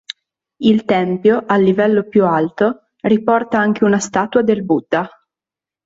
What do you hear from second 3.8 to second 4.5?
una statua